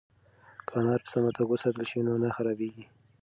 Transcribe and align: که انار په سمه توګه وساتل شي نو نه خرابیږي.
که 0.67 0.71
انار 0.79 0.99
په 1.05 1.09
سمه 1.13 1.31
توګه 1.37 1.51
وساتل 1.53 1.83
شي 1.89 1.99
نو 2.07 2.13
نه 2.23 2.29
خرابیږي. 2.35 2.85